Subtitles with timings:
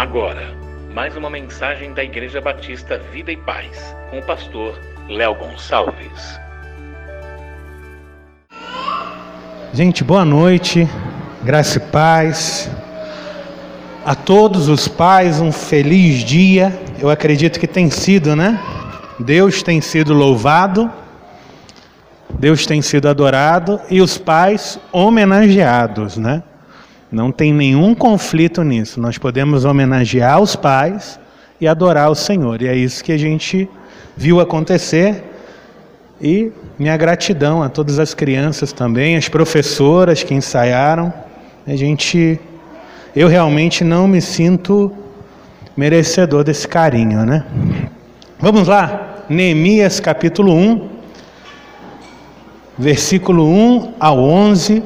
[0.00, 0.56] Agora,
[0.94, 4.74] mais uma mensagem da Igreja Batista Vida e Paz, com o pastor
[5.06, 6.40] Léo Gonçalves.
[9.74, 10.88] Gente, boa noite,
[11.42, 12.70] graça e paz.
[14.02, 16.72] A todos os pais, um feliz dia.
[16.98, 18.58] Eu acredito que tem sido, né?
[19.18, 20.90] Deus tem sido louvado,
[22.38, 26.42] Deus tem sido adorado e os pais homenageados, né?
[27.10, 29.00] Não tem nenhum conflito nisso.
[29.00, 31.18] Nós podemos homenagear os pais
[31.60, 32.62] e adorar o Senhor.
[32.62, 33.68] E é isso que a gente
[34.16, 35.24] viu acontecer.
[36.20, 41.12] E minha gratidão a todas as crianças também, as professoras que ensaiaram.
[41.66, 42.38] A gente
[43.14, 44.92] eu realmente não me sinto
[45.76, 47.44] merecedor desse carinho, né?
[48.38, 50.88] Vamos lá, Neemias capítulo 1,
[52.78, 54.82] versículo 1 ao 11.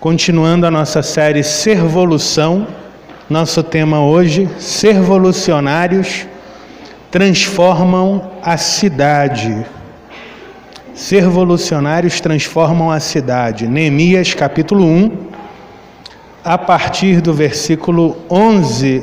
[0.00, 2.68] Continuando a nossa série Servolução,
[3.28, 6.24] nosso tema hoje, Servolucionários
[7.10, 9.66] transformam a cidade.
[10.94, 13.66] Servolucionários transformam a cidade.
[13.66, 15.10] Neemias capítulo 1,
[16.44, 19.02] a partir do versículo 11.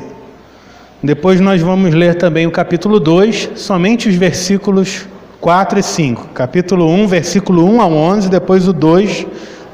[1.02, 5.06] Depois nós vamos ler também o capítulo 2, somente os versículos
[5.42, 6.28] 4 e 5.
[6.28, 9.26] Capítulo 1, versículo 1 ao 11, depois o 2,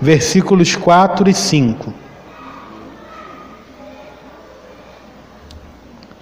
[0.03, 1.95] versículos 4 e 5.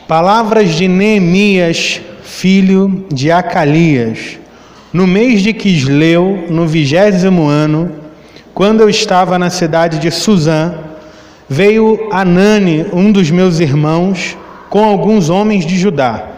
[0.06, 4.38] Palavras de Neemias, filho de Acalias.
[4.92, 7.90] No mês de Quisleu, no vigésimo ano,
[8.52, 10.74] quando eu estava na cidade de Suzã,
[11.48, 14.36] veio Anani, um dos meus irmãos,
[14.68, 16.29] com alguns homens de Judá.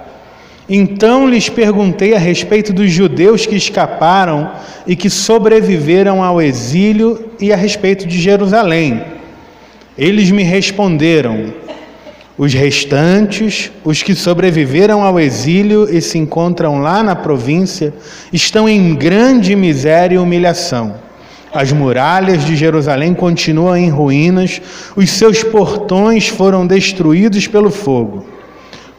[0.69, 4.53] Então lhes perguntei a respeito dos judeus que escaparam
[4.87, 9.03] e que sobreviveram ao exílio e a respeito de Jerusalém.
[9.99, 11.53] Eles me responderam:
[12.39, 17.93] os restantes, os que sobreviveram ao exílio e se encontram lá na província,
[18.33, 20.95] estão em grande miséria e humilhação.
[21.53, 24.63] As muralhas de Jerusalém continuam em ruínas,
[24.97, 28.25] os seus portões foram destruídos pelo fogo.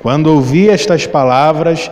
[0.03, 1.89] Quando ouvi estas palavras,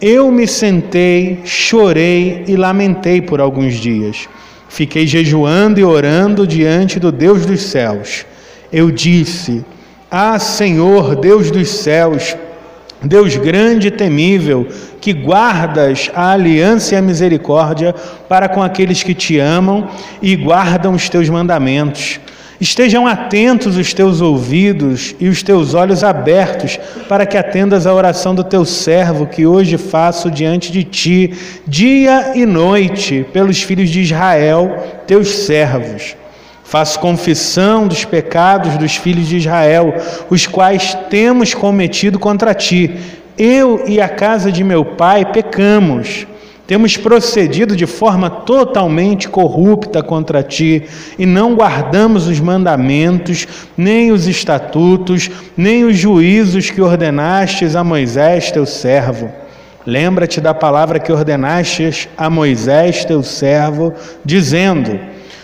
[0.00, 4.26] eu me sentei, chorei e lamentei por alguns dias.
[4.66, 8.24] Fiquei jejuando e orando diante do Deus dos céus.
[8.72, 9.62] Eu disse:
[10.10, 12.34] Ah, Senhor, Deus dos céus,
[13.02, 14.66] Deus grande e temível,
[14.98, 17.94] que guardas a aliança e a misericórdia
[18.26, 19.86] para com aqueles que te amam
[20.22, 22.18] e guardam os teus mandamentos.
[22.60, 26.78] Estejam atentos os teus ouvidos e os teus olhos abertos,
[27.08, 31.32] para que atendas à oração do teu servo, que hoje faço diante de ti,
[31.66, 36.14] dia e noite, pelos filhos de Israel, teus servos.
[36.62, 39.94] Faço confissão dos pecados dos filhos de Israel,
[40.28, 42.94] os quais temos cometido contra ti.
[43.38, 46.26] Eu e a casa de meu pai pecamos.
[46.70, 50.84] Temos procedido de forma totalmente corrupta contra ti
[51.18, 53.44] e não guardamos os mandamentos,
[53.76, 59.32] nem os estatutos, nem os juízos que ordenastes a Moisés, teu servo.
[59.84, 63.92] Lembra-te da palavra que ordenastes a Moisés, teu servo,
[64.24, 64.96] dizendo: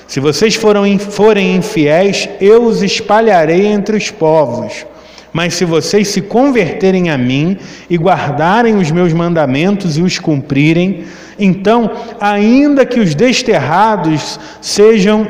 [0.07, 4.87] Se vocês forem infiéis, eu os espalharei entre os povos.
[5.33, 7.57] Mas se vocês se converterem a mim
[7.91, 11.05] e guardarem os meus mandamentos e os cumprirem,
[11.39, 15.27] então, ainda que os desterrados sejam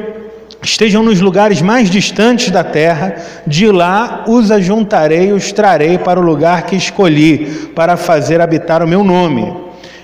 [0.62, 6.18] estejam nos lugares mais distantes da terra, de lá os ajuntarei e os trarei para
[6.18, 9.54] o lugar que escolhi para fazer habitar o meu nome.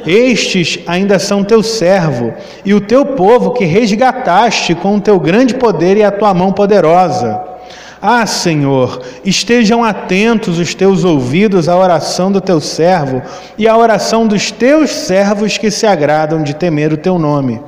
[0.07, 2.33] Estes ainda são teu servo
[2.65, 6.53] e o teu povo que resgataste com o teu grande poder e a tua mão
[6.53, 7.52] poderosa.
[8.05, 13.23] Ah, Senhor, estejam atentos os teus ouvidos à oração do teu servo
[13.57, 17.61] e à oração dos teus servos que se agradam de temer o teu nome.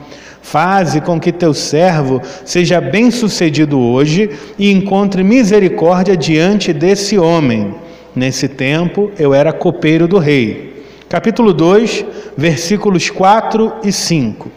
[0.43, 4.29] Faze com que teu servo seja bem-sucedido hoje
[4.59, 7.73] e encontre misericórdia diante desse homem.
[8.13, 10.85] Nesse tempo eu era copeiro do rei.
[11.09, 12.05] Capítulo 2,
[12.37, 14.51] versículos 4 e 5.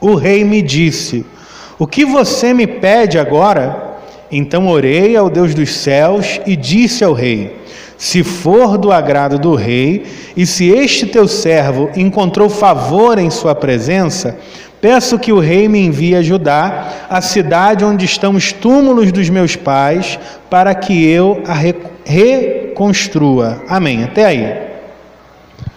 [0.00, 1.26] O rei me disse:
[1.78, 3.85] O que você me pede agora?
[4.30, 7.56] Então orei ao Deus dos céus e disse ao rei:
[7.96, 10.04] Se for do agrado do rei,
[10.36, 14.36] e se este teu servo encontrou favor em sua presença,
[14.80, 19.28] peço que o rei me envie a Judá, a cidade onde estão os túmulos dos
[19.28, 20.18] meus pais,
[20.50, 21.54] para que eu a
[22.04, 23.62] reconstrua.
[23.68, 24.02] Amém.
[24.04, 24.66] Até aí.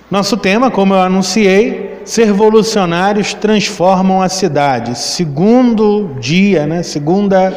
[0.10, 4.98] Nosso tema, como eu anunciei, ser revolucionários transformam a cidade.
[4.98, 6.81] Segundo dia, né?
[6.81, 7.54] Segunda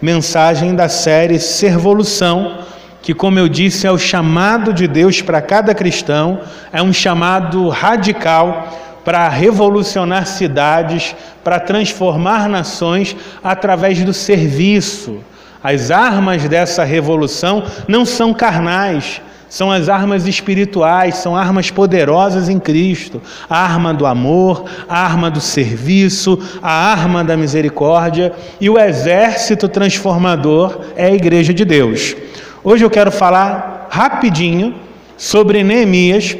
[0.00, 2.58] mensagem da série Servolução,
[3.02, 6.40] que, como eu disse, é o chamado de Deus para cada cristão,
[6.72, 8.68] é um chamado radical
[9.04, 15.18] para revolucionar cidades, para transformar nações através do serviço.
[15.62, 19.20] As armas dessa revolução não são carnais,
[19.50, 23.20] são as armas espirituais, são armas poderosas em Cristo.
[23.48, 29.68] A arma do amor, a arma do serviço, a arma da misericórdia e o exército
[29.68, 32.14] transformador é a igreja de Deus.
[32.62, 34.76] Hoje eu quero falar rapidinho
[35.16, 36.36] sobre Neemias,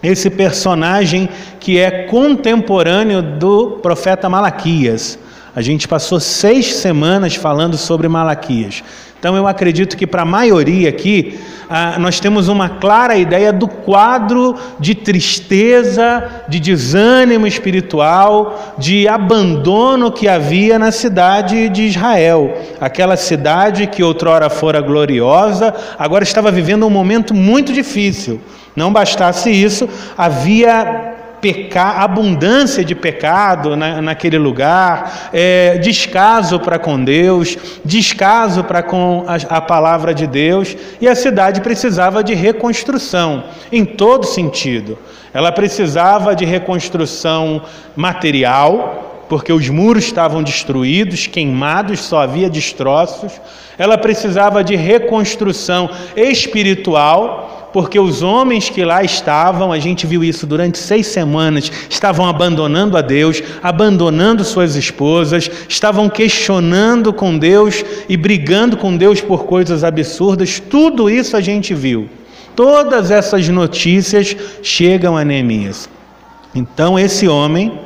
[0.00, 1.28] esse personagem
[1.58, 5.18] que é contemporâneo do profeta Malaquias.
[5.54, 8.84] A gente passou seis semanas falando sobre Malaquias.
[9.26, 11.36] Então eu acredito que para a maioria aqui,
[11.68, 20.12] ah, nós temos uma clara ideia do quadro de tristeza, de desânimo espiritual, de abandono
[20.12, 22.56] que havia na cidade de Israel.
[22.80, 28.40] Aquela cidade que outrora fora gloriosa, agora estava vivendo um momento muito difícil.
[28.76, 31.05] Não bastasse isso, havia
[31.40, 39.24] peca, abundância de pecado na, naquele lugar, é, descaso para com Deus, descaso para com
[39.26, 44.98] a, a palavra de Deus, e a cidade precisava de reconstrução, em todo sentido.
[45.32, 47.62] Ela precisava de reconstrução
[47.94, 53.32] material, porque os muros estavam destruídos, queimados, só havia destroços.
[53.76, 60.46] Ela precisava de reconstrução espiritual, porque os homens que lá estavam, a gente viu isso
[60.46, 68.16] durante seis semanas, estavam abandonando a Deus, abandonando suas esposas, estavam questionando com Deus e
[68.16, 70.58] brigando com Deus por coisas absurdas.
[70.58, 72.08] Tudo isso a gente viu.
[72.54, 75.86] Todas essas notícias chegam a Neemias.
[76.54, 77.78] Então, esse homem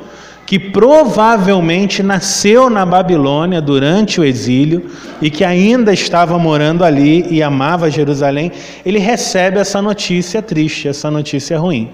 [0.51, 4.85] que provavelmente nasceu na Babilônia durante o exílio
[5.21, 8.51] e que ainda estava morando ali e amava Jerusalém,
[8.85, 11.89] ele recebe essa notícia triste, essa notícia ruim.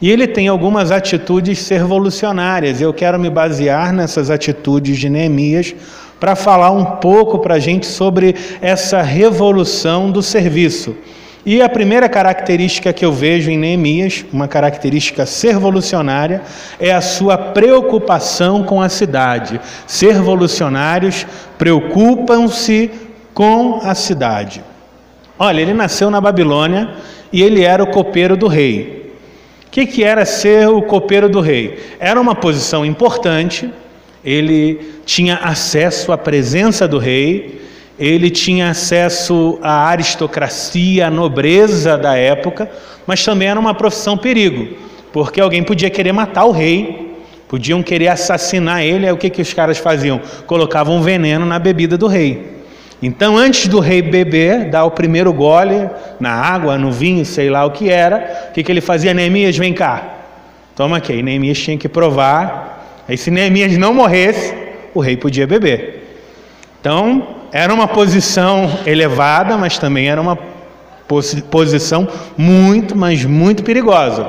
[0.00, 2.80] E ele tem algumas atitudes revolucionárias.
[2.80, 5.72] Eu quero me basear nessas atitudes de Neemias
[6.18, 10.96] para falar um pouco para a gente sobre essa revolução do serviço.
[11.44, 16.42] E a primeira característica que eu vejo em Neemias, uma característica servolucionária,
[16.78, 19.60] é a sua preocupação com a cidade.
[19.84, 21.26] Servolucionários
[21.58, 22.92] preocupam-se
[23.34, 24.62] com a cidade.
[25.36, 26.90] Olha, ele nasceu na Babilônia
[27.32, 29.12] e ele era o copeiro do rei.
[29.66, 31.80] O que, que era ser o copeiro do rei?
[31.98, 33.68] Era uma posição importante,
[34.24, 37.62] ele tinha acesso à presença do rei,
[37.98, 42.70] ele tinha acesso à aristocracia, à nobreza da época,
[43.06, 44.76] mas também era uma profissão perigo,
[45.12, 47.16] porque alguém podia querer matar o rei,
[47.48, 50.20] podiam querer assassinar ele, aí o que, que os caras faziam?
[50.46, 52.62] Colocavam veneno na bebida do rei.
[53.02, 55.90] Então, antes do rei beber, dar o primeiro gole
[56.20, 59.12] na água, no vinho, sei lá o que era, o que, que ele fazia?
[59.12, 60.18] Neemias, vem cá,
[60.76, 61.14] toma aqui.
[61.14, 63.02] E Neemias tinha que provar.
[63.08, 64.54] Aí, se Neemias não morresse,
[64.94, 66.20] o rei podia beber.
[66.80, 70.38] Então, era uma posição elevada, mas também era uma
[71.50, 74.26] posição muito, mas muito perigosa.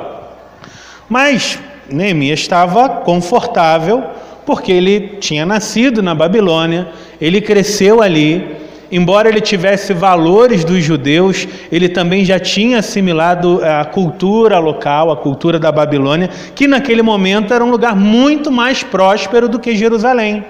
[1.08, 1.58] Mas
[1.90, 4.04] Neemias estava confortável,
[4.46, 6.90] porque ele tinha nascido na Babilônia,
[7.22, 8.58] ele cresceu ali,
[8.92, 15.16] embora ele tivesse valores dos judeus, ele também já tinha assimilado a cultura local, a
[15.16, 20.44] cultura da Babilônia, que naquele momento era um lugar muito mais próspero do que Jerusalém.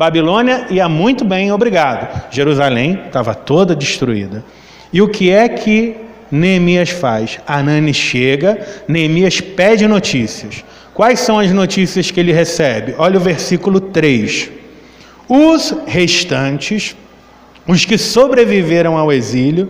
[0.00, 2.08] Babilônia ia muito bem, obrigado.
[2.30, 4.42] Jerusalém estava toda destruída.
[4.90, 5.94] E o que é que
[6.30, 7.38] Neemias faz?
[7.46, 10.64] Anani chega, Neemias pede notícias.
[10.94, 12.94] Quais são as notícias que ele recebe?
[12.96, 14.50] Olha o versículo 3.
[15.28, 16.96] Os restantes,
[17.68, 19.68] os que sobreviveram ao exílio,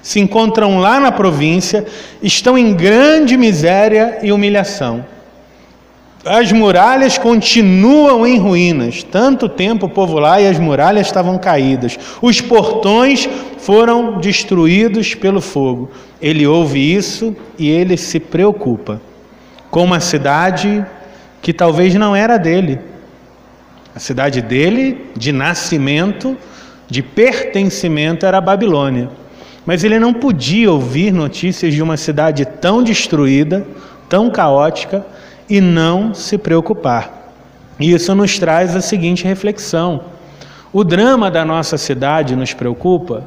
[0.00, 1.84] se encontram lá na província,
[2.22, 5.04] estão em grande miséria e humilhação.
[6.24, 9.02] As muralhas continuam em ruínas.
[9.02, 11.98] Tanto tempo o povo lá e as muralhas estavam caídas.
[12.20, 15.90] Os portões foram destruídos pelo fogo.
[16.20, 19.00] Ele ouve isso e ele se preocupa
[19.68, 20.84] com uma cidade
[21.40, 22.78] que talvez não era dele.
[23.94, 26.36] A cidade dele, de nascimento,
[26.88, 29.10] de pertencimento, era a Babilônia.
[29.66, 33.66] Mas ele não podia ouvir notícias de uma cidade tão destruída,
[34.08, 35.04] tão caótica
[35.52, 37.34] e não se preocupar.
[37.78, 40.04] Isso nos traz a seguinte reflexão:
[40.72, 43.24] o drama da nossa cidade nos preocupa,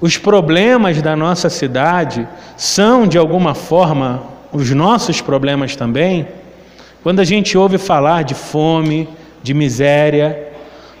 [0.00, 6.26] os problemas da nossa cidade são, de alguma forma, os nossos problemas também.
[7.02, 9.06] Quando a gente ouve falar de fome,
[9.42, 10.48] de miséria,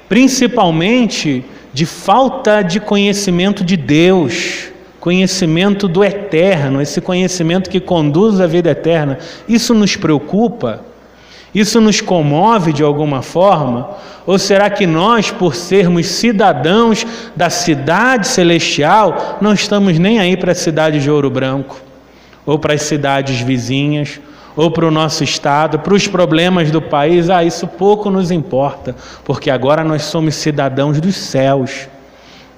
[0.06, 4.68] principalmente de falta de conhecimento de Deus,
[5.02, 9.18] conhecimento do eterno, esse conhecimento que conduz à vida eterna.
[9.48, 10.82] Isso nos preocupa?
[11.52, 13.96] Isso nos comove de alguma forma?
[14.24, 17.04] Ou será que nós, por sermos cidadãos
[17.34, 21.80] da cidade celestial, não estamos nem aí para a cidade de Ouro Branco,
[22.46, 24.20] ou para as cidades vizinhas,
[24.54, 27.28] ou para o nosso estado, para os problemas do país?
[27.28, 28.94] Ah, isso pouco nos importa,
[29.24, 31.88] porque agora nós somos cidadãos dos céus.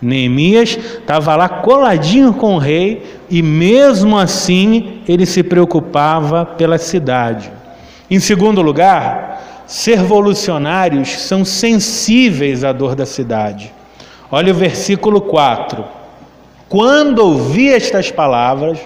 [0.05, 7.51] Neemias estava lá coladinho com o rei e, mesmo assim, ele se preocupava pela cidade.
[8.11, 13.73] Em segundo lugar, ser revolucionários são sensíveis à dor da cidade.
[14.31, 15.85] Olha o versículo 4.
[16.69, 18.79] Quando ouvi estas palavras,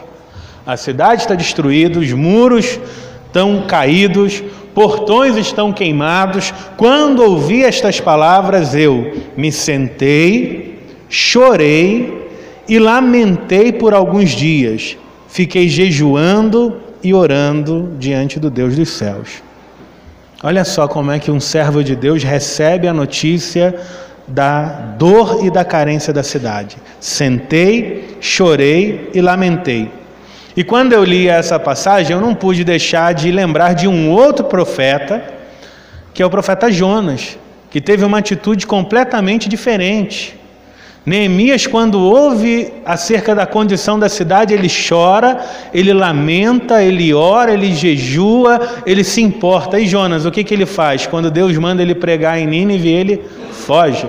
[0.67, 2.79] a cidade está destruída, os muros
[3.27, 4.43] estão caídos,
[4.75, 6.53] portões estão queimados.
[6.77, 10.68] Quando ouvi estas palavras, eu me sentei,
[11.09, 12.29] chorei
[12.69, 14.97] e lamentei por alguns dias.
[15.29, 19.43] Fiquei jejuando e orando diante do Deus dos céus.
[20.43, 23.75] Olha só como é que um servo de Deus recebe a notícia
[24.27, 24.65] da
[24.99, 26.77] dor e da carência da cidade.
[27.00, 29.91] Sentei, chorei e lamentei.
[30.57, 34.45] E quando eu li essa passagem, eu não pude deixar de lembrar de um outro
[34.45, 35.23] profeta,
[36.12, 37.38] que é o profeta Jonas,
[37.71, 40.38] que teve uma atitude completamente diferente.
[41.09, 45.41] Neemias, quando ouve acerca da condição da cidade, ele chora,
[45.73, 49.81] ele lamenta, ele ora, ele jejua, ele se importa.
[49.81, 51.07] E Jonas, o que, que ele faz?
[51.07, 53.23] Quando Deus manda ele pregar em Nínive, ele
[53.53, 54.07] foge.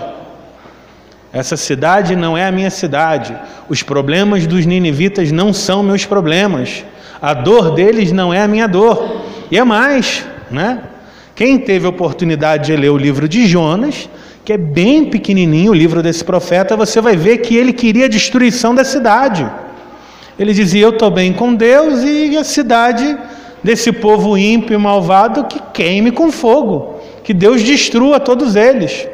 [1.32, 3.36] Essa cidade não é a minha cidade.
[3.70, 6.84] Os problemas dos ninivitas não são meus problemas.
[7.22, 9.24] A dor deles não é a minha dor.
[9.50, 10.82] E é mais, né?
[11.36, 14.10] Quem teve oportunidade de ler o livro de Jonas,
[14.43, 18.10] que é bem pequenininho o livro desse profeta, você vai ver que ele queria a
[18.10, 19.50] destruição da cidade.
[20.38, 23.17] Ele dizia: Eu estou bem com Deus e a cidade
[23.63, 29.08] desse povo ímpio e malvado que queime com fogo, que Deus destrua todos eles.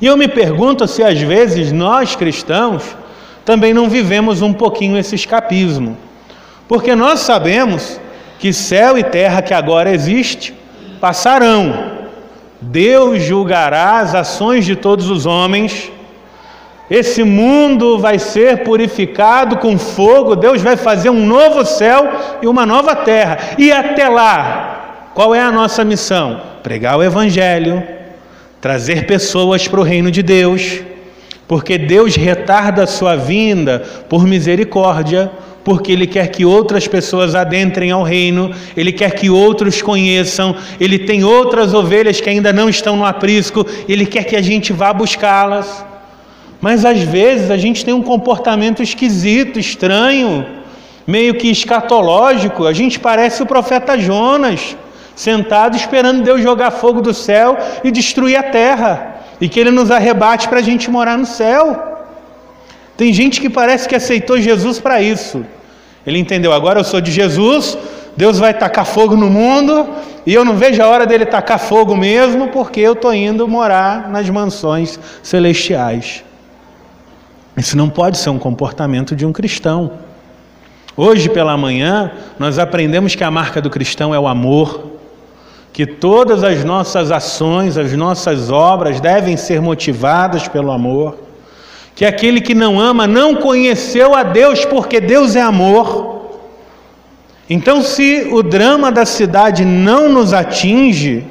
[0.00, 2.96] E eu me pergunto se às vezes nós cristãos
[3.44, 5.96] também não vivemos um pouquinho esse escapismo,
[6.68, 8.00] porque nós sabemos
[8.38, 10.52] que céu e terra que agora existe
[11.00, 11.95] passarão,
[12.60, 15.92] Deus julgará as ações de todos os homens.
[16.90, 22.08] Esse mundo vai ser purificado com fogo, Deus vai fazer um novo céu
[22.40, 23.38] e uma nova terra.
[23.58, 26.40] E até lá, qual é a nossa missão?
[26.62, 27.82] Pregar o Evangelho,
[28.60, 30.80] trazer pessoas para o reino de Deus,
[31.48, 35.30] porque Deus retarda a sua vinda por misericórdia,
[35.66, 40.96] porque Ele quer que outras pessoas adentrem ao reino, Ele quer que outros conheçam, Ele
[40.96, 44.92] tem outras ovelhas que ainda não estão no aprisco, Ele quer que a gente vá
[44.92, 45.84] buscá-las.
[46.60, 50.46] Mas às vezes a gente tem um comportamento esquisito, estranho,
[51.04, 54.76] meio que escatológico, a gente parece o profeta Jonas,
[55.16, 59.90] sentado esperando Deus jogar fogo do céu e destruir a terra, e que Ele nos
[59.90, 61.96] arrebate para a gente morar no céu.
[62.96, 65.44] Tem gente que parece que aceitou Jesus para isso.
[66.06, 67.76] Ele entendeu, agora eu sou de Jesus,
[68.16, 69.88] Deus vai tacar fogo no mundo,
[70.24, 74.08] e eu não vejo a hora dele tacar fogo mesmo, porque eu estou indo morar
[74.08, 76.24] nas mansões celestiais.
[77.56, 79.92] Isso não pode ser um comportamento de um cristão.
[80.96, 84.92] Hoje pela manhã, nós aprendemos que a marca do cristão é o amor,
[85.72, 91.25] que todas as nossas ações, as nossas obras devem ser motivadas pelo amor
[91.96, 96.42] que aquele que não ama não conheceu a Deus, porque Deus é amor.
[97.48, 101.24] Então, se o drama da cidade não nos atinge,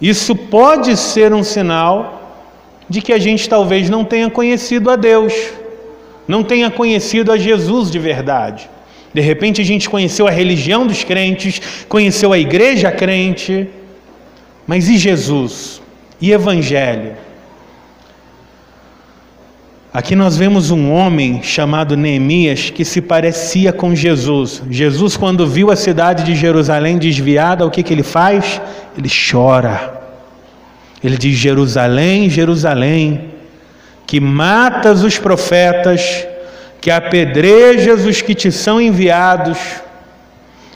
[0.00, 2.38] isso pode ser um sinal
[2.88, 5.34] de que a gente talvez não tenha conhecido a Deus,
[6.28, 8.70] não tenha conhecido a Jesus de verdade.
[9.12, 13.68] De repente a gente conheceu a religião dos crentes, conheceu a igreja crente,
[14.64, 15.82] mas e Jesus?
[16.20, 17.23] E Evangelho?
[19.94, 24.60] Aqui nós vemos um homem chamado Neemias que se parecia com Jesus.
[24.68, 28.60] Jesus, quando viu a cidade de Jerusalém desviada, o que, que ele faz?
[28.98, 30.02] Ele chora.
[31.00, 33.34] Ele diz: Jerusalém, Jerusalém,
[34.04, 36.26] que matas os profetas,
[36.80, 39.58] que apedrejas os que te são enviados.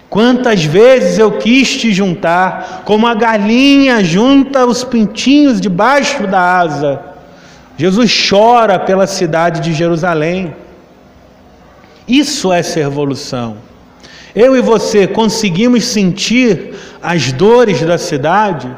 [0.08, 7.17] Quantas vezes eu quis te juntar, como a galinha junta os pintinhos debaixo da asa
[7.78, 10.54] Jesus chora pela cidade de Jerusalém.
[12.06, 13.56] Isso é ser revolução.
[14.34, 18.68] Eu e você conseguimos sentir as dores da cidade,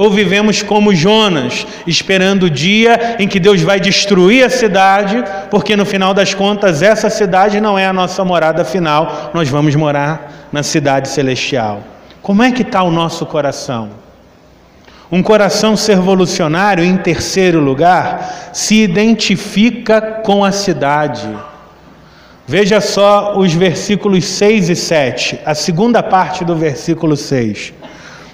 [0.00, 5.76] Ou vivemos como Jonas, esperando o dia em que Deus vai destruir a cidade, porque
[5.76, 10.48] no final das contas essa cidade não é a nossa morada final, nós vamos morar
[10.50, 11.82] na cidade celestial.
[12.22, 13.90] Como é que está o nosso coração?
[15.12, 21.28] Um coração servolucionário, em terceiro lugar, se identifica com a cidade.
[22.46, 27.72] Veja só os versículos 6 e 7, a segunda parte do versículo 6.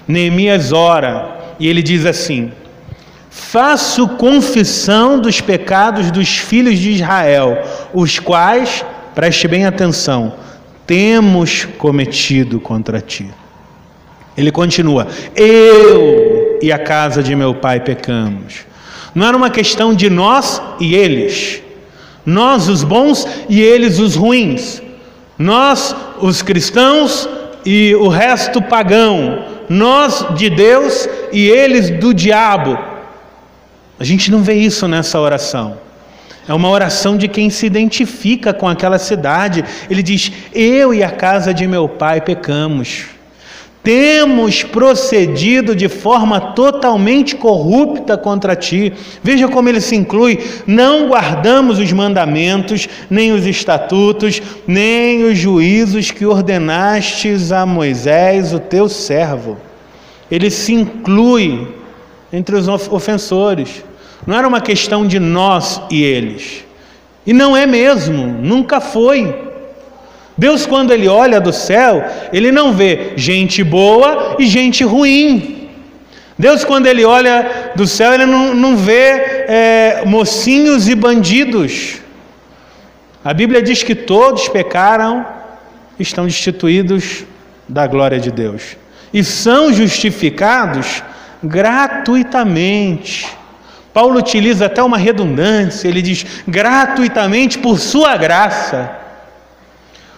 [0.07, 2.51] Neemias ora e ele diz assim:
[3.29, 10.33] Faço confissão dos pecados dos filhos de Israel, os quais, preste bem atenção,
[10.85, 13.27] temos cometido contra ti.
[14.35, 18.65] Ele continua: Eu e a casa de meu pai pecamos.
[19.13, 21.61] Não era uma questão de nós e eles,
[22.25, 24.81] nós os bons e eles os ruins,
[25.37, 27.27] nós os cristãos
[27.65, 32.77] e o resto pagão, nós de Deus e eles do diabo.
[33.99, 35.77] A gente não vê isso nessa oração.
[36.47, 39.65] É uma oração de quem se identifica com aquela cidade.
[39.89, 43.16] Ele diz: Eu e a casa de meu pai pecamos.
[43.87, 48.91] Temos procedido de forma totalmente corrupta contra ti.
[49.23, 56.11] Veja como ele se inclui: não guardamos os mandamentos, nem os estatutos, nem os juízos
[56.11, 59.57] que ordenastes a Moisés, o teu servo.
[60.29, 61.73] Ele se inclui
[62.33, 63.85] entre os ofensores.
[64.25, 66.65] Não era uma questão de nós e eles.
[67.25, 69.46] E não é mesmo, nunca foi.
[70.37, 75.69] Deus, quando Ele olha do céu, Ele não vê gente boa e gente ruim.
[76.37, 82.01] Deus, quando Ele olha do céu, Ele não, não vê é, mocinhos e bandidos.
[83.23, 85.25] A Bíblia diz que todos pecaram,
[85.99, 87.25] estão destituídos
[87.67, 88.77] da glória de Deus
[89.13, 91.03] e são justificados
[91.43, 93.27] gratuitamente.
[93.93, 98.91] Paulo utiliza até uma redundância, ele diz: gratuitamente por sua graça.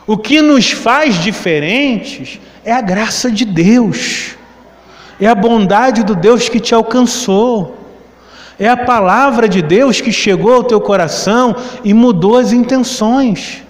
[0.10, 4.36] O que nos faz diferentes é a graça de Deus,
[5.22, 7.78] é a bondade do Deus que te alcançou,
[8.58, 13.62] é a palavra de Deus que chegou ao teu coração e mudou as intenções.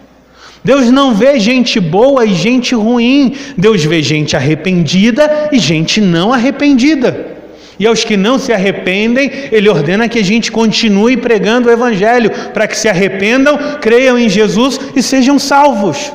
[0.64, 6.32] Deus não vê gente boa e gente ruim, Deus vê gente arrependida e gente não
[6.32, 7.36] arrependida.
[7.78, 12.32] E aos que não se arrependem, Ele ordena que a gente continue pregando o Evangelho,
[12.54, 16.14] para que se arrependam, creiam em Jesus e sejam salvos.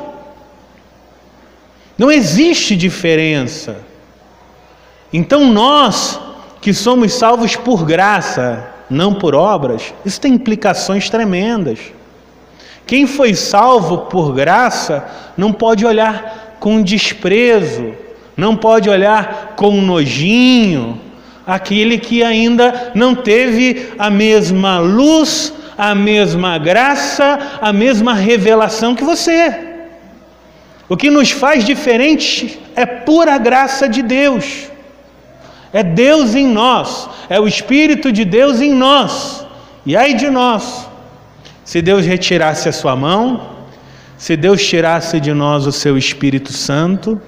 [1.97, 3.77] Não existe diferença.
[5.13, 6.21] Então nós,
[6.61, 11.79] que somos salvos por graça, não por obras, isso tem implicações tremendas.
[12.87, 15.05] Quem foi salvo por graça
[15.37, 17.95] não pode olhar com desprezo,
[18.37, 21.01] não pode olhar com nojinho
[21.47, 29.05] aquele que ainda não teve a mesma luz, a mesma graça, a mesma revelação que
[29.05, 29.74] você.
[30.89, 34.71] O que nos faz diferente é pura graça de Deus.
[35.73, 39.45] É Deus em nós, é o Espírito de Deus em nós.
[39.85, 40.89] E ai de nós,
[41.65, 43.55] se Deus retirasse a sua mão,
[44.17, 47.21] se Deus tirasse de nós o seu Espírito Santo,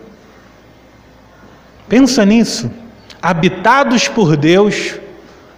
[1.89, 2.71] pensa nisso.
[3.21, 4.95] Habitados por Deus,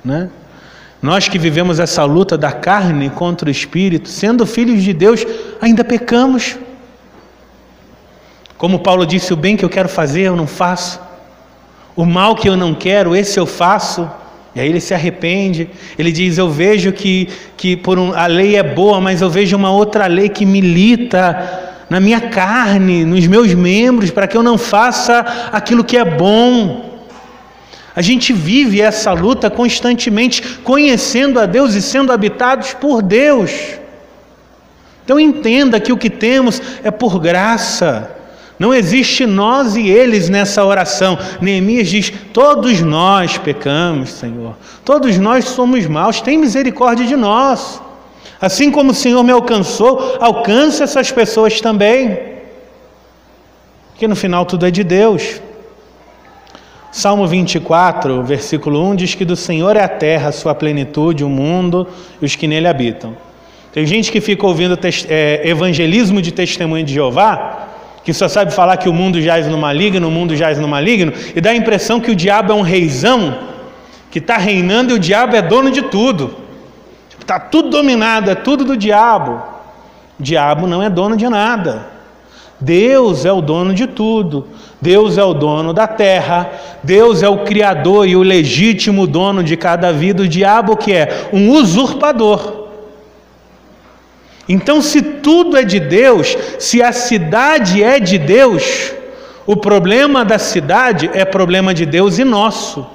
[0.04, 0.30] né?
[1.00, 5.24] Nós que vivemos essa luta da carne contra o espírito, sendo filhos de Deus,
[5.60, 6.56] ainda pecamos.
[8.58, 11.00] Como Paulo disse: o bem que eu quero fazer eu não faço,
[11.96, 14.10] o mal que eu não quero, esse eu faço.
[14.54, 18.56] E aí ele se arrepende, ele diz: Eu vejo que, que por um, a lei
[18.56, 23.54] é boa, mas eu vejo uma outra lei que milita na minha carne, nos meus
[23.54, 26.98] membros, para que eu não faça aquilo que é bom.
[27.94, 33.50] A gente vive essa luta constantemente, conhecendo a Deus e sendo habitados por Deus.
[35.04, 38.17] Então entenda que o que temos é por graça.
[38.58, 41.16] Não existe nós e eles nessa oração.
[41.40, 44.56] Neemias diz: Todos nós pecamos, Senhor.
[44.84, 46.20] Todos nós somos maus.
[46.20, 47.80] Tem misericórdia de nós.
[48.40, 52.18] Assim como o Senhor me alcançou, alcance essas pessoas também.
[53.96, 55.40] Que no final tudo é de Deus.
[56.90, 61.28] Salmo 24, versículo 1 diz que do Senhor é a terra, a sua plenitude, o
[61.28, 61.86] mundo
[62.20, 63.16] e os que nele habitam.
[63.72, 67.67] Tem gente que fica ouvindo é, evangelismo de testemunho de Jeová
[68.08, 71.12] que só sabe falar que o mundo jaz no maligno, o mundo jaz no maligno,
[71.36, 73.36] e dá a impressão que o diabo é um reizão
[74.10, 76.34] que está reinando e o diabo é dono de tudo.
[77.20, 79.42] Está tudo dominado, é tudo do diabo.
[80.18, 81.86] O diabo não é dono de nada.
[82.58, 84.46] Deus é o dono de tudo.
[84.80, 86.50] Deus é o dono da terra.
[86.82, 90.22] Deus é o criador e o legítimo dono de cada vida.
[90.22, 92.57] O diabo que é um usurpador.
[94.48, 98.94] Então, se tudo é de Deus, se a cidade é de Deus,
[99.46, 102.86] o problema da cidade é problema de Deus e nosso,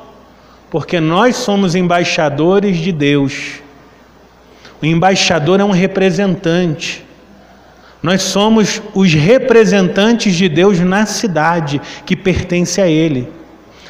[0.71, 3.61] porque nós somos embaixadores de Deus.
[4.81, 7.05] O embaixador é um representante.
[8.01, 13.31] Nós somos os representantes de Deus na cidade que pertence a Ele.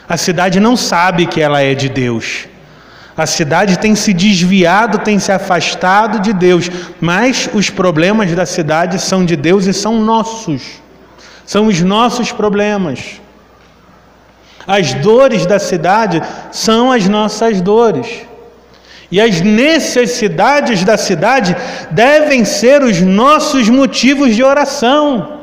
[0.07, 2.47] A cidade não sabe que ela é de Deus.
[3.15, 8.99] A cidade tem se desviado, tem se afastado de Deus, mas os problemas da cidade
[8.99, 10.81] são de Deus e são nossos.
[11.45, 13.21] São os nossos problemas.
[14.65, 16.21] As dores da cidade
[16.51, 18.25] são as nossas dores.
[19.11, 21.55] E as necessidades da cidade
[21.91, 25.41] devem ser os nossos motivos de oração.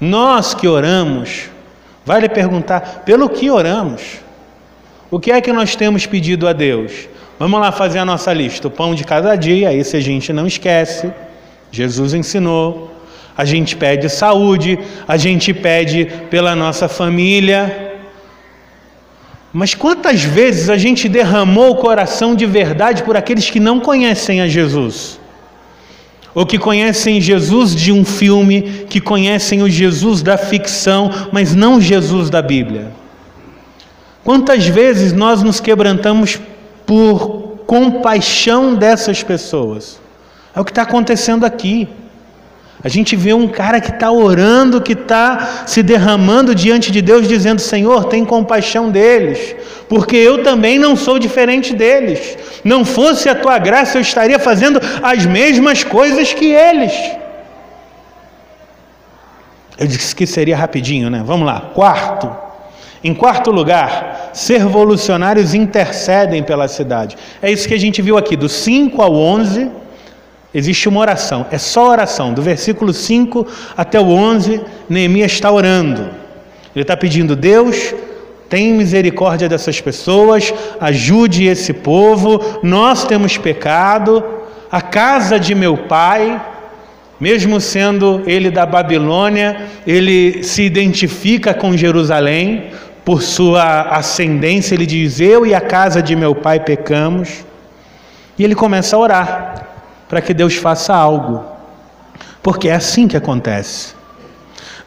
[0.00, 1.50] Nós que oramos,
[2.04, 4.20] vai lhe perguntar pelo que oramos.
[5.12, 7.06] O que é que nós temos pedido a Deus?
[7.38, 8.68] Vamos lá fazer a nossa lista.
[8.68, 11.12] O pão de cada dia, esse a gente não esquece.
[11.70, 12.90] Jesus ensinou.
[13.36, 17.92] A gente pede saúde, a gente pede pela nossa família,
[19.52, 24.40] mas quantas vezes a gente derramou o coração de verdade por aqueles que não conhecem
[24.40, 25.20] a Jesus?
[26.34, 31.78] Ou que conhecem Jesus de um filme, que conhecem o Jesus da ficção, mas não
[31.78, 33.01] Jesus da Bíblia?
[34.24, 36.38] Quantas vezes nós nos quebrantamos
[36.86, 40.00] por compaixão dessas pessoas?
[40.54, 41.88] É o que está acontecendo aqui.
[42.84, 47.28] A gente vê um cara que está orando, que está se derramando diante de Deus,
[47.28, 49.54] dizendo: Senhor, tem compaixão deles,
[49.88, 52.36] porque eu também não sou diferente deles.
[52.64, 56.92] Não fosse a tua graça, eu estaria fazendo as mesmas coisas que eles.
[59.78, 61.22] Eu disse que seria rapidinho, né?
[61.24, 61.70] Vamos lá.
[61.74, 62.51] Quarto.
[63.04, 67.16] Em quarto lugar, ser revolucionários intercedem pela cidade.
[67.42, 69.82] É isso que a gente viu aqui, do 5 ao 11
[70.54, 72.34] Existe uma oração, é só oração.
[72.34, 76.10] Do versículo 5 até o 11, Neemias está orando.
[76.74, 77.94] Ele está pedindo, Deus,
[78.50, 84.22] tem misericórdia dessas pessoas, ajude esse povo, nós temos pecado,
[84.70, 86.40] a casa de meu pai,
[87.18, 92.72] mesmo sendo ele da Babilônia, ele se identifica com Jerusalém,
[93.04, 97.44] por sua ascendência, ele diz: Eu e a casa de meu pai pecamos.
[98.38, 99.66] E ele começa a orar
[100.08, 101.44] para que Deus faça algo.
[102.42, 103.94] Porque é assim que acontece.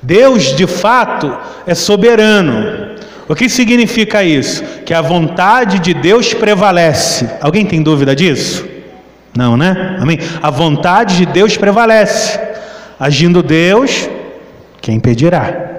[0.02, 2.96] Deus, de fato, é soberano.
[3.28, 4.64] O que significa isso?
[4.86, 7.30] Que a vontade de Deus prevalece.
[7.42, 8.66] Alguém tem dúvida disso?
[9.36, 9.98] Não, né?
[10.00, 10.20] Amém?
[10.42, 12.40] A vontade de Deus prevalece.
[13.00, 14.10] Agindo Deus,
[14.80, 15.75] quem impedirá?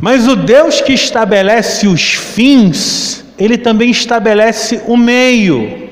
[0.00, 5.88] Mas o Deus que estabelece os fins, ele também estabelece o meio.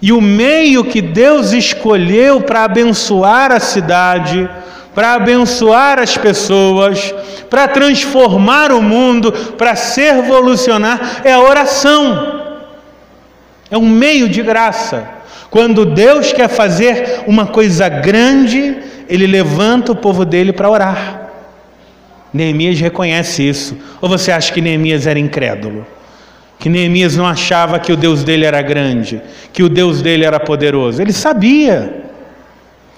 [0.00, 4.48] E o meio que Deus escolheu para abençoar a cidade,
[4.94, 7.14] para abençoar as pessoas,
[7.50, 12.40] para transformar o mundo, para se revolucionar, é a oração.
[13.70, 15.06] É um meio de graça.
[15.50, 21.19] Quando Deus quer fazer uma coisa grande, Ele levanta o povo dele para orar.
[22.32, 23.76] Neemias reconhece isso.
[24.00, 25.86] Ou você acha que Neemias era incrédulo?
[26.60, 30.38] que Neemias não achava que o Deus dele era grande, que o Deus dele era
[30.38, 31.00] poderoso.
[31.00, 32.04] Ele sabia.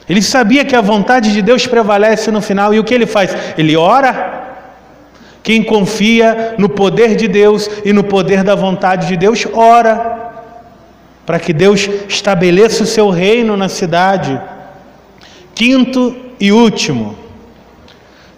[0.08, 2.74] Ele sabia que a vontade de Deus prevalece no final.
[2.74, 3.34] E o que ele faz?
[3.56, 4.40] Ele ora.
[5.44, 10.32] Quem confia no poder de Deus e no poder da vontade de Deus, ora.
[11.24, 14.40] Para que Deus estabeleça o seu reino na cidade.
[15.54, 17.16] Quinto e último.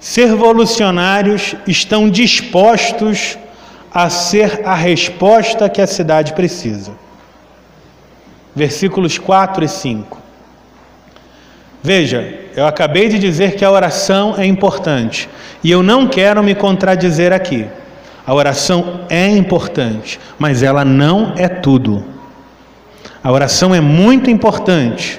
[0.04, 3.38] Ser revolucionários estão dispostos
[3.90, 6.92] a ser a resposta que a cidade precisa.
[8.54, 10.18] Versículos 4 e 5.
[11.82, 15.26] Veja, eu acabei de dizer que a oração é importante
[15.62, 17.66] e eu não quero me contradizer aqui.
[18.26, 22.04] A oração é importante, mas ela não é tudo.
[23.22, 25.18] A oração é muito importante,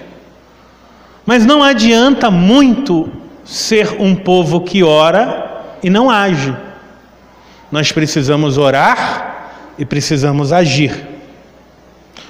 [1.25, 3.11] mas não adianta muito
[3.45, 6.55] ser um povo que ora e não age.
[7.71, 11.08] Nós precisamos orar e precisamos agir.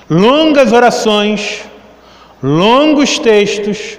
[0.10, 1.64] Longas orações,
[2.44, 3.98] longos textos,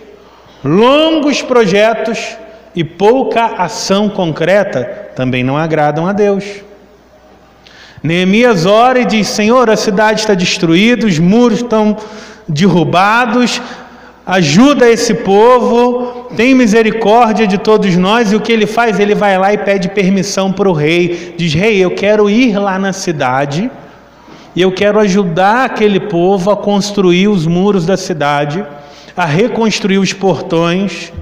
[0.63, 2.37] longos projetos
[2.75, 4.85] e pouca ação concreta
[5.17, 6.45] também não agradam a Deus.
[8.03, 11.97] Neemias ora e diz: Senhor, a cidade está destruída, os muros estão
[12.47, 13.61] derrubados,
[14.27, 18.99] ajuda esse povo, tem misericórdia de todos nós, e o que ele faz?
[18.99, 21.35] Ele vai lá e pede permissão para o rei.
[21.39, 23.71] Diz: Rei, eu quero ir lá na cidade
[24.55, 28.65] e eu quero ajudar aquele povo a construir os muros da cidade,
[29.17, 31.13] a reconstruir os portões.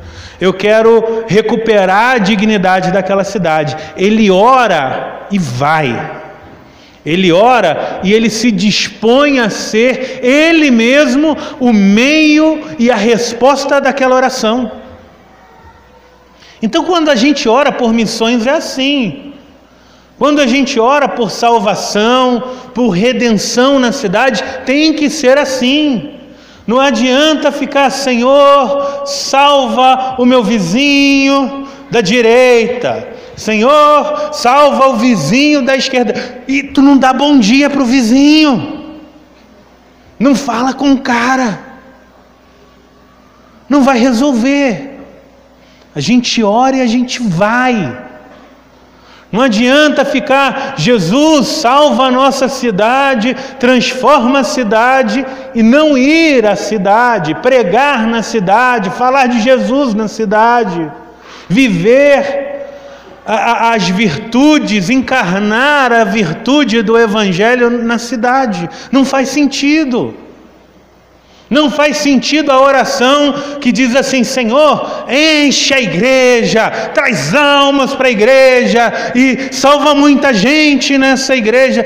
[0.41, 3.77] Eu quero recuperar a dignidade daquela cidade.
[3.97, 6.24] Ele ora e vai.
[7.05, 13.81] Ele ora e ele se dispõe a ser ele mesmo o meio e a resposta
[13.81, 14.73] daquela oração.
[16.63, 19.35] Então, quando a gente ora por missões, é assim.
[20.19, 26.15] Quando a gente ora por salvação, por redenção na cidade, tem que ser assim.
[26.67, 35.77] Não adianta ficar, Senhor, salva o meu vizinho da direita, Senhor, salva o vizinho da
[35.77, 36.43] esquerda.
[36.47, 38.95] E tu não dá bom dia para o vizinho.
[40.19, 41.59] Não fala com o cara.
[43.69, 45.01] Não vai resolver.
[45.95, 48.05] A gente ora e a gente vai.
[49.35, 56.55] Não adianta ficar, Jesus salva a nossa cidade, transforma a cidade e não ir à
[56.55, 60.89] cidade, pregar na cidade, falar de Jesus na cidade,
[61.49, 62.54] viver
[63.27, 68.69] as virtudes, encarnar a virtude do Evangelho na cidade.
[68.93, 70.15] Não faz sentido.
[71.49, 78.09] Não faz sentido a oração que diz assim: Senhor, enche a igreja, traz almas para
[78.09, 81.85] a igreja e salva muita gente nessa igreja.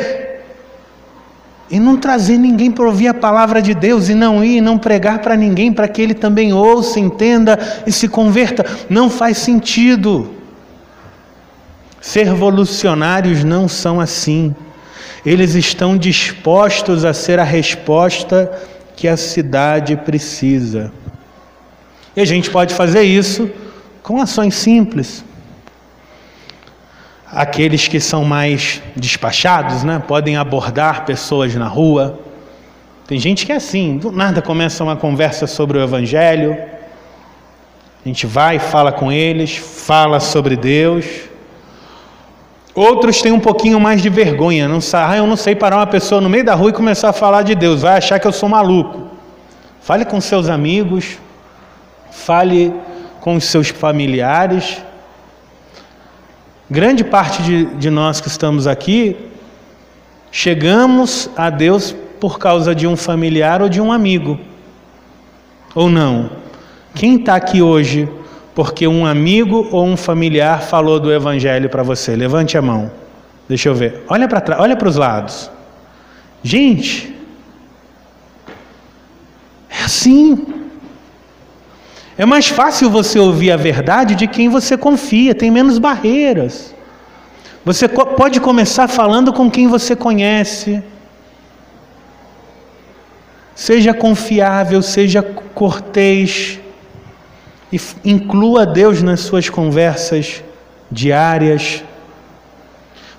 [1.70, 5.18] E não trazer ninguém para ouvir a palavra de Deus, e não ir, não pregar
[5.18, 8.64] para ninguém, para que ele também ouça, entenda e se converta.
[8.88, 10.37] Não faz sentido.
[12.08, 14.56] Ser revolucionários não são assim.
[15.26, 18.50] Eles estão dispostos a ser a resposta
[18.96, 20.90] que a cidade precisa.
[22.16, 23.50] E a gente pode fazer isso
[24.02, 25.22] com ações simples.
[27.30, 32.18] Aqueles que são mais despachados, né, podem abordar pessoas na rua.
[33.06, 36.56] Tem gente que é assim, do nada começa uma conversa sobre o Evangelho.
[38.02, 41.28] A gente vai, fala com eles, fala sobre Deus.
[42.78, 45.86] Outros têm um pouquinho mais de vergonha, não sabe, ah, eu não sei parar uma
[45.88, 48.30] pessoa no meio da rua e começar a falar de Deus, vai achar que eu
[48.30, 49.08] sou maluco.
[49.80, 51.18] Fale com seus amigos,
[52.12, 52.72] fale
[53.20, 54.80] com seus familiares.
[56.70, 59.16] Grande parte de, de nós que estamos aqui
[60.30, 64.38] chegamos a Deus por causa de um familiar ou de um amigo.
[65.74, 66.30] Ou não?
[66.94, 68.08] Quem está aqui hoje
[68.58, 72.16] porque um amigo ou um familiar falou do evangelho para você.
[72.16, 72.90] Levante a mão.
[73.48, 74.02] Deixa eu ver.
[74.08, 75.48] Olha para trás, olha para os lados.
[76.42, 77.14] Gente,
[79.70, 80.44] é assim.
[82.16, 86.74] É mais fácil você ouvir a verdade de quem você confia, tem menos barreiras.
[87.64, 90.82] Você pode começar falando com quem você conhece.
[93.54, 96.58] Seja confiável, seja cortês
[97.72, 100.42] e inclua Deus nas suas conversas
[100.90, 101.82] diárias.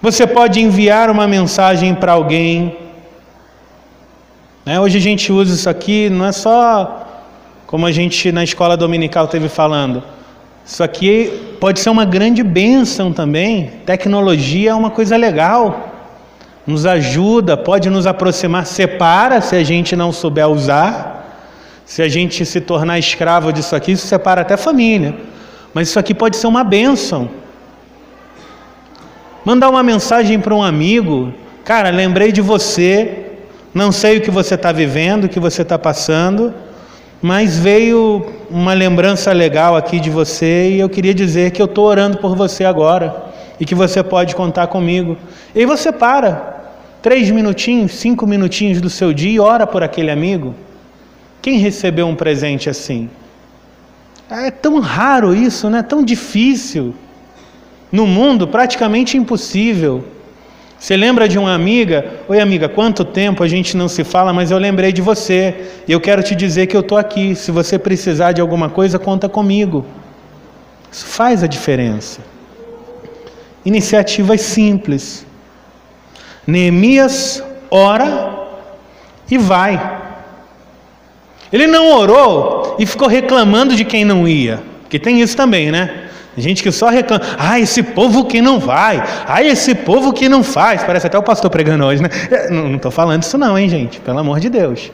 [0.01, 2.77] Você pode enviar uma mensagem para alguém.
[4.65, 4.79] Né?
[4.79, 7.05] Hoje a gente usa isso aqui, não é só
[7.67, 10.01] como a gente na escola dominical teve falando.
[10.65, 13.71] Isso aqui pode ser uma grande bênção também.
[13.85, 15.89] Tecnologia é uma coisa legal,
[16.65, 21.18] nos ajuda, pode nos aproximar, separa se a gente não souber usar.
[21.89, 25.15] Se a gente se tornar escravo disso aqui, isso separa até família.
[25.73, 27.27] Mas isso aqui pode ser uma bênção.
[29.43, 31.33] Mandar uma mensagem para um amigo,
[31.65, 33.31] cara, lembrei de você,
[33.73, 36.53] não sei o que você está vivendo, o que você está passando,
[37.19, 41.85] mas veio uma lembrança legal aqui de você e eu queria dizer que eu estou
[41.85, 43.15] orando por você agora
[43.59, 45.17] e que você pode contar comigo.
[45.55, 46.65] E aí você para,
[47.01, 50.53] três minutinhos, cinco minutinhos do seu dia e ora por aquele amigo.
[51.41, 53.09] Quem recebeu um presente assim?
[54.29, 55.81] É tão raro isso, né?
[55.81, 56.93] Tão difícil.
[57.91, 60.03] No mundo, praticamente impossível.
[60.77, 62.05] Você lembra de uma amiga?
[62.27, 65.55] Oi, amiga, quanto tempo a gente não se fala, mas eu lembrei de você.
[65.87, 67.35] E eu quero te dizer que eu estou aqui.
[67.35, 69.85] Se você precisar de alguma coisa, conta comigo.
[70.91, 72.21] Isso faz a diferença.
[73.65, 75.25] Iniciativas simples.
[76.47, 78.47] Neemias ora
[79.29, 79.98] e vai.
[81.51, 84.61] Ele não orou e ficou reclamando de quem não ia.
[84.83, 86.09] Porque tem isso também, né?
[86.37, 90.43] Gente que só reclama, ah, esse povo que não vai, ah, esse povo que não
[90.43, 90.83] faz.
[90.83, 92.09] Parece até o pastor pregando hoje, né?
[92.31, 93.99] É, não estou falando isso, não, hein, gente?
[93.99, 94.91] Pelo amor de Deus.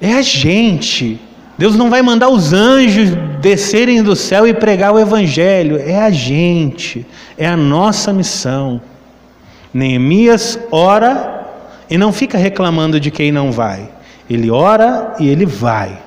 [0.00, 1.20] É a gente.
[1.58, 5.78] Deus não vai mandar os anjos descerem do céu e pregar o Evangelho.
[5.78, 7.06] É a gente.
[7.36, 8.80] É a nossa missão.
[9.72, 11.39] Neemias ora
[11.90, 13.88] e não fica reclamando de quem não vai.
[14.28, 15.98] Ele ora e ele vai.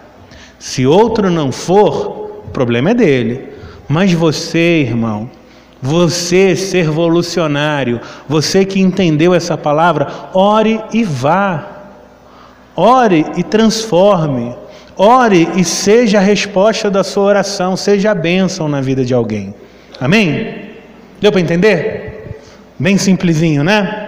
[0.58, 3.50] Se outro não for, o problema é dele.
[3.88, 5.30] Mas você, irmão,
[5.82, 11.68] você ser revolucionário, você que entendeu essa palavra, ore e vá.
[12.74, 14.56] Ore e transforme.
[14.96, 19.54] Ore e seja a resposta da sua oração, seja a bênção na vida de alguém.
[20.00, 20.70] Amém?
[21.20, 22.40] Deu para entender?
[22.80, 24.03] Bem simplesinho, né?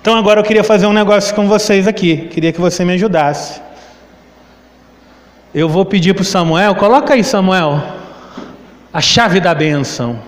[0.00, 2.28] Então agora eu queria fazer um negócio com vocês aqui.
[2.30, 3.60] Queria que você me ajudasse.
[5.54, 7.82] Eu vou pedir para o Samuel, coloca aí, Samuel,
[8.92, 10.18] a chave da bênção.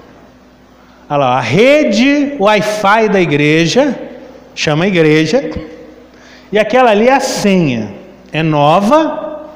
[1.09, 3.99] Olha lá, a rede Wi-Fi da igreja,
[4.55, 5.51] chama igreja,
[6.51, 7.95] e aquela ali é a senha.
[8.33, 9.47] É nova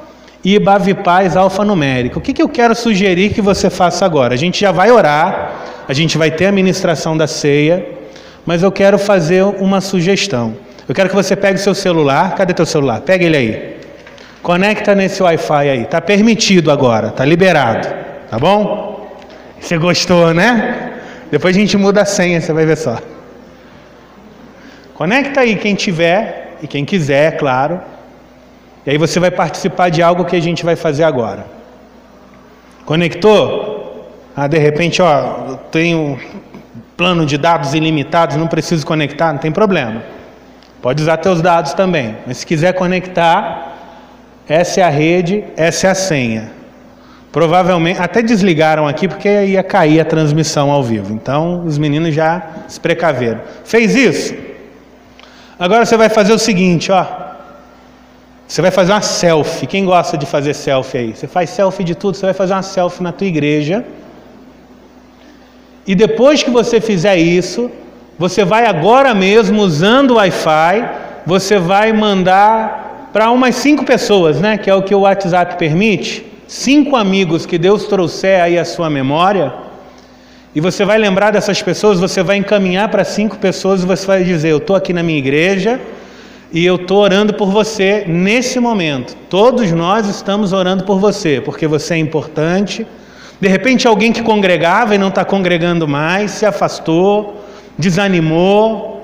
[0.43, 2.21] e Bavipaz alfanumérico.
[2.21, 4.33] O que, que eu quero sugerir que você faça agora?
[4.33, 7.96] A gente já vai orar, a gente vai ter a ministração da ceia,
[8.47, 10.57] mas eu quero fazer uma sugestão.
[10.89, 12.37] Eu quero que você pegue o seu celular.
[12.37, 13.01] Cadê teu celular?
[13.01, 13.77] Pega ele aí.
[14.41, 15.85] Conecta nesse Wi-Fi aí.
[15.87, 17.89] Tá permitido agora, tá liberado.
[18.31, 19.11] Tá bom?
[19.61, 20.93] Você gostou, né?
[21.29, 22.99] Depois a gente muda a senha, você vai ver só.
[24.95, 27.81] Conecta aí quem tiver e quem quiser, claro.
[28.87, 31.45] E aí você vai participar de algo que a gente vai fazer agora.
[32.85, 34.09] Conectou?
[34.37, 36.19] Ah, de repente, ó, eu tenho
[36.97, 40.03] plano de dados ilimitados, não preciso conectar, não tem problema.
[40.81, 42.17] Pode usar teus dados também.
[42.27, 43.75] Mas se quiser conectar,
[44.49, 46.51] essa é a rede, essa é a senha.
[47.33, 51.13] Provavelmente, até desligaram aqui porque ia cair a transmissão ao vivo.
[51.13, 53.41] Então, os meninos já se precaveram.
[53.65, 54.35] Fez isso?
[55.59, 57.05] Agora você vai fazer o seguinte, ó.
[58.47, 59.67] Você vai fazer uma selfie.
[59.67, 61.17] Quem gosta de fazer selfie aí?
[61.17, 63.85] Você faz selfie de tudo, você vai fazer uma selfie na tua igreja.
[65.87, 67.71] E depois que você fizer isso,
[68.19, 70.89] você vai agora mesmo usando o Wi-Fi,
[71.25, 74.59] você vai mandar para umas cinco pessoas, né?
[74.59, 76.25] Que é o que o WhatsApp permite.
[76.49, 79.53] Cinco amigos que Deus trouxer aí à sua memória.
[80.55, 84.25] E você vai lembrar dessas pessoas, você vai encaminhar para cinco pessoas e você vai
[84.25, 85.81] dizer: Eu estou aqui na minha igreja
[86.53, 89.17] e eu estou orando por você nesse momento.
[89.29, 92.87] Todos nós estamos orando por você, porque você é importante
[93.41, 97.45] de repente, alguém que congregava e não está congregando mais, se afastou,
[97.79, 98.95] desanimou.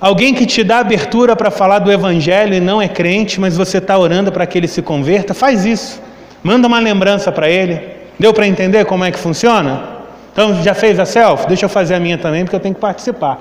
[0.00, 3.78] Alguém que te dá abertura para falar do Evangelho e não é crente, mas você
[3.78, 6.02] está orando para que ele se converta, faz isso.
[6.42, 7.80] Manda uma lembrança para ele.
[8.18, 9.96] Deu para entender como é que funciona?
[10.32, 11.46] Então, já fez a selfie?
[11.48, 13.38] Deixa eu fazer a minha também, porque eu tenho que participar.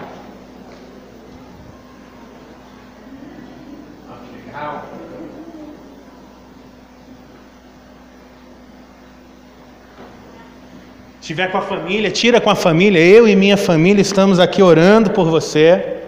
[11.26, 13.00] Estiver com a família, tira com a família.
[13.00, 16.04] Eu e minha família estamos aqui orando por você.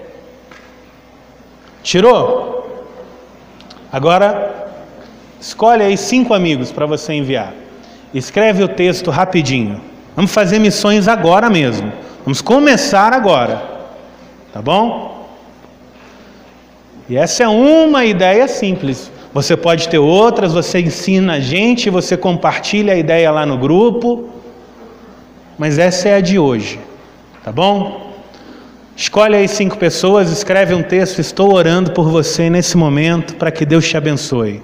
[1.81, 2.85] Tirou?
[3.91, 4.67] Agora,
[5.41, 7.51] escolhe aí cinco amigos para você enviar.
[8.13, 9.81] Escreve o texto rapidinho.
[10.15, 11.91] Vamos fazer missões agora mesmo.
[12.23, 13.63] Vamos começar agora.
[14.53, 15.27] Tá bom?
[17.09, 19.11] E essa é uma ideia simples.
[19.33, 24.36] Você pode ter outras, você ensina a gente, você compartilha a ideia lá no grupo
[25.57, 26.79] mas essa é a de hoje,
[27.43, 28.07] tá bom?
[28.97, 31.19] Escolhe aí cinco pessoas, escreve um texto.
[31.19, 34.61] Estou orando por você nesse momento para que Deus te abençoe.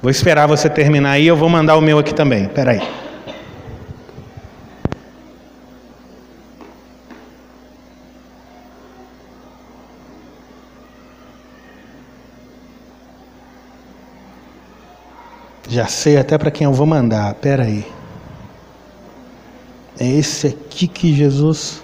[0.00, 2.44] Vou esperar você terminar aí, eu vou mandar o meu aqui também.
[2.44, 2.82] Espera aí.
[15.68, 17.30] Já sei até para quem eu vou mandar.
[17.32, 17.86] Espera aí.
[20.02, 21.80] É esse aqui que Jesus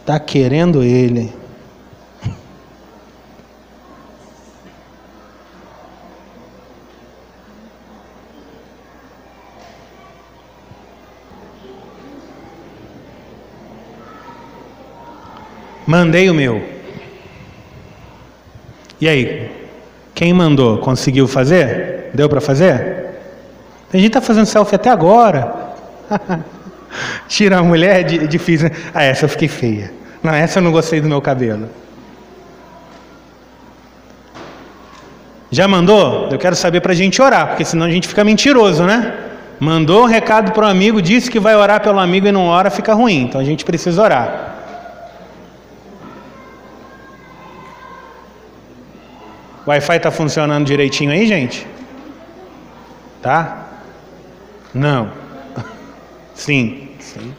[0.00, 1.32] está querendo ele.
[15.86, 16.62] Mandei o meu.
[19.00, 19.50] E aí?
[20.14, 20.76] Quem mandou?
[20.80, 22.10] Conseguiu fazer?
[22.12, 23.08] Deu para fazer?
[23.90, 25.59] A gente está fazendo selfie até agora.
[27.28, 28.70] Tira a mulher, é difícil.
[28.94, 29.92] Ah, essa eu fiquei feia.
[30.22, 31.68] Não, essa eu não gostei do meu cabelo.
[35.50, 36.28] Já mandou?
[36.30, 39.14] Eu quero saber para a gente orar, porque senão a gente fica mentiroso, né?
[39.58, 42.70] Mandou um recado para o amigo, disse que vai orar pelo amigo e não ora,
[42.70, 43.22] fica ruim.
[43.22, 44.56] Então a gente precisa orar.
[49.66, 51.66] Wi-Fi está funcionando direitinho aí, gente?
[53.20, 53.66] Tá?
[54.72, 55.19] Não.
[56.40, 56.88] Sim.
[57.00, 57.34] Sim.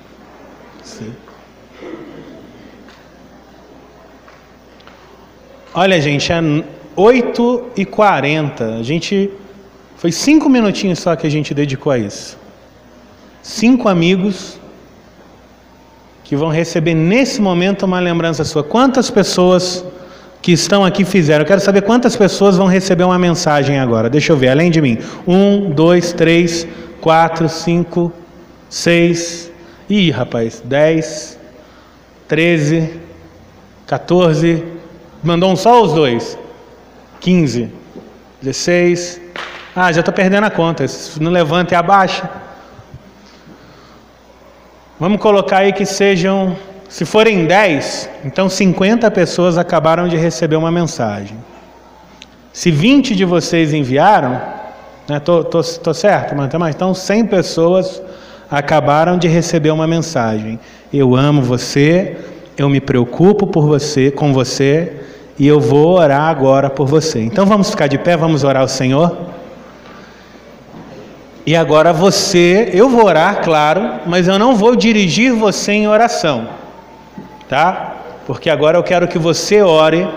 [0.84, 1.12] Sim.
[5.74, 6.39] Olha, gente, é
[6.95, 8.80] 8h40.
[8.80, 9.32] A gente.
[9.95, 12.38] Foi cinco minutinhos só que a gente dedicou a isso.
[13.41, 14.60] Cinco amigos
[16.24, 18.64] que vão receber nesse momento uma lembrança sua.
[18.64, 19.84] Quantas pessoas
[20.43, 21.41] que estão aqui fizeram?
[21.41, 24.12] Eu quero saber quantas pessoas vão receber uma mensagem agora.
[24.12, 24.99] Deixa eu ver, além de mim.
[25.28, 26.68] Um, dois, três,
[27.02, 28.14] quatro, cinco,
[28.72, 29.52] seis.
[29.90, 31.38] Ih, rapaz, dez,
[32.28, 32.90] treze,
[33.86, 34.64] 14.
[35.22, 36.38] Mandou um só os dois?
[37.20, 37.70] 15,
[38.42, 39.22] 16.
[39.76, 40.86] Ah, já estou perdendo a conta.
[41.20, 42.28] Não levanta e abaixa.
[44.98, 46.56] Vamos colocar aí que sejam,
[46.88, 51.38] se forem 10, então 50 pessoas acabaram de receber uma mensagem.
[52.54, 54.40] Se 20 de vocês enviaram,
[55.08, 58.02] né, tô, tô, tô certo, mas então 100 pessoas
[58.52, 60.60] acabaram de receber uma mensagem.
[60.93, 62.18] Eu amo você,
[62.58, 64.91] eu me preocupo por você, com você,
[65.39, 67.22] e eu vou orar agora por você.
[67.22, 69.18] Então vamos ficar de pé, vamos orar ao Senhor.
[71.45, 76.49] E agora você, eu vou orar, claro, mas eu não vou dirigir você em oração,
[77.49, 77.95] tá?
[78.28, 80.08] Porque agora eu quero que você ore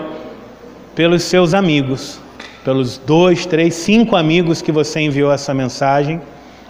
[0.93, 2.19] pelos seus amigos,
[2.63, 6.21] pelos dois, três, cinco amigos que você enviou essa mensagem.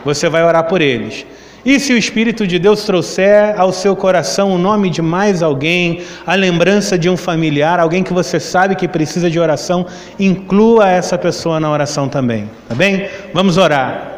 [0.06, 1.26] Você vai orar por eles.
[1.66, 6.04] E se o Espírito de Deus trouxer ao seu coração o nome de mais alguém,
[6.26, 9.88] a lembrança de um familiar, alguém que você sabe que precisa de oração,
[10.20, 13.10] inclua essa pessoa na oração também, tá bem?
[13.34, 14.12] Vamos orar.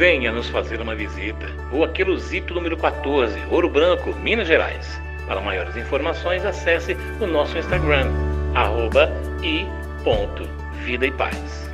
[0.00, 1.46] venha nos fazer uma visita.
[1.70, 5.09] Rua Queluzito, número 14, Ouro Branco, Minas Gerais.
[5.30, 8.10] Para maiores informações, acesse o nosso Instagram,
[8.52, 9.08] arroba
[9.44, 9.64] e
[10.02, 10.42] ponto,
[10.84, 11.69] Vida e Paz.